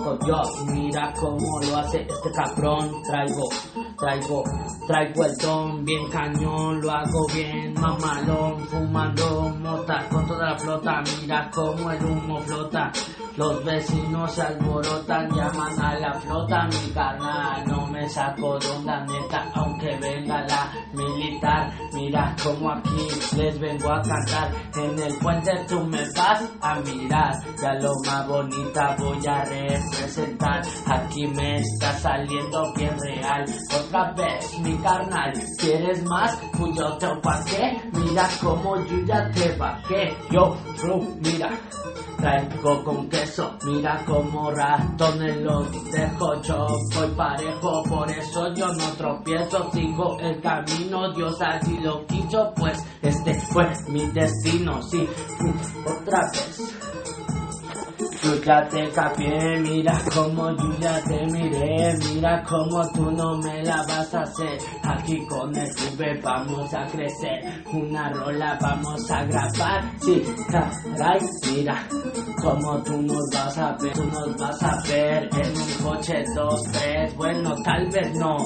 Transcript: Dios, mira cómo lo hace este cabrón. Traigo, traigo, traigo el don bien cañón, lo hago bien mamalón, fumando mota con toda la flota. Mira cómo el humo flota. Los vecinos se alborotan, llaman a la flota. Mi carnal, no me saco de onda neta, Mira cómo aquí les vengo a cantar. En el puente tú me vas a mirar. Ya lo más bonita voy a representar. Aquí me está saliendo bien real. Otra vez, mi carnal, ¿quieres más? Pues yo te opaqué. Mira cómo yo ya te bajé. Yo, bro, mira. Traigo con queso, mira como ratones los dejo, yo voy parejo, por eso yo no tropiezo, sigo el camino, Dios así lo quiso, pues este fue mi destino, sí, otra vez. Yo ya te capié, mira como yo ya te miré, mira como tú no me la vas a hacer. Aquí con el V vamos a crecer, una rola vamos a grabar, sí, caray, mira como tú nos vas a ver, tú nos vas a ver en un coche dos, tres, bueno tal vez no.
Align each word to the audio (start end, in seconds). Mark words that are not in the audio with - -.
Dios, 0.00 0.64
mira 0.66 1.12
cómo 1.20 1.60
lo 1.60 1.76
hace 1.76 2.06
este 2.08 2.30
cabrón. 2.32 3.02
Traigo, 3.02 3.48
traigo, 3.98 4.44
traigo 4.86 5.24
el 5.24 5.36
don 5.36 5.84
bien 5.84 6.08
cañón, 6.08 6.80
lo 6.80 6.90
hago 6.90 7.26
bien 7.34 7.74
mamalón, 7.74 8.60
fumando 8.60 9.50
mota 9.60 10.08
con 10.10 10.26
toda 10.26 10.52
la 10.52 10.58
flota. 10.58 11.02
Mira 11.20 11.50
cómo 11.54 11.90
el 11.90 12.04
humo 12.04 12.38
flota. 12.40 12.90
Los 13.36 13.64
vecinos 13.64 14.32
se 14.32 14.42
alborotan, 14.42 15.30
llaman 15.30 15.80
a 15.80 15.98
la 15.98 16.14
flota. 16.14 16.66
Mi 16.68 16.90
carnal, 16.92 17.64
no 17.66 17.86
me 17.86 18.08
saco 18.08 18.58
de 18.58 18.70
onda 18.70 19.04
neta, 19.04 19.49
Mira 22.10 22.34
cómo 22.42 22.72
aquí 22.72 23.06
les 23.36 23.60
vengo 23.60 23.88
a 23.88 24.02
cantar. 24.02 24.50
En 24.74 24.98
el 24.98 25.14
puente 25.18 25.52
tú 25.68 25.78
me 25.84 26.02
vas 26.16 26.42
a 26.60 26.80
mirar. 26.80 27.34
Ya 27.62 27.74
lo 27.74 27.92
más 28.04 28.26
bonita 28.26 28.96
voy 28.98 29.24
a 29.28 29.44
representar. 29.44 30.60
Aquí 30.86 31.28
me 31.28 31.58
está 31.60 31.92
saliendo 31.92 32.72
bien 32.74 32.98
real. 33.00 33.44
Otra 33.78 34.12
vez, 34.14 34.58
mi 34.58 34.76
carnal, 34.78 35.32
¿quieres 35.56 36.02
más? 36.02 36.36
Pues 36.58 36.74
yo 36.76 36.98
te 36.98 37.06
opaqué. 37.06 37.80
Mira 37.92 38.28
cómo 38.42 38.76
yo 38.86 39.04
ya 39.06 39.30
te 39.30 39.56
bajé. 39.56 40.16
Yo, 40.32 40.56
bro, 40.82 40.98
mira. 41.20 41.50
Traigo 42.20 42.84
con 42.84 43.08
queso, 43.08 43.56
mira 43.64 44.04
como 44.04 44.50
ratones 44.50 45.38
los 45.38 45.90
dejo, 45.90 46.42
yo 46.42 46.66
voy 46.94 47.08
parejo, 47.16 47.82
por 47.84 48.10
eso 48.10 48.54
yo 48.54 48.68
no 48.72 48.92
tropiezo, 48.96 49.70
sigo 49.72 50.18
el 50.20 50.40
camino, 50.40 51.12
Dios 51.12 51.40
así 51.40 51.78
lo 51.78 52.06
quiso, 52.06 52.52
pues 52.56 52.78
este 53.02 53.34
fue 53.52 53.66
mi 53.88 54.06
destino, 54.06 54.82
sí, 54.82 55.08
otra 55.84 56.20
vez. 56.32 56.90
Yo 58.22 58.34
ya 58.42 58.68
te 58.68 58.88
capié, 58.90 59.60
mira 59.60 59.98
como 60.14 60.50
yo 60.50 60.78
ya 60.78 61.02
te 61.04 61.26
miré, 61.26 61.94
mira 62.12 62.42
como 62.44 62.86
tú 62.92 63.10
no 63.10 63.38
me 63.38 63.62
la 63.62 63.76
vas 63.76 64.14
a 64.14 64.20
hacer. 64.22 64.58
Aquí 64.82 65.24
con 65.26 65.56
el 65.56 65.68
V 65.68 66.20
vamos 66.22 66.72
a 66.74 66.84
crecer, 66.86 67.64
una 67.72 68.10
rola 68.12 68.58
vamos 68.60 69.10
a 69.10 69.24
grabar, 69.24 69.90
sí, 70.00 70.22
caray, 70.50 71.20
mira 71.50 71.86
como 72.42 72.82
tú 72.82 73.02
nos 73.02 73.30
vas 73.32 73.58
a 73.58 73.76
ver, 73.80 73.92
tú 73.92 74.04
nos 74.04 74.36
vas 74.36 74.62
a 74.62 74.78
ver 74.88 75.28
en 75.32 75.49
un 76.00 76.06
coche 76.06 76.24
dos, 76.34 76.62
tres, 76.72 77.16
bueno 77.16 77.54
tal 77.62 77.86
vez 77.90 78.14
no. 78.14 78.36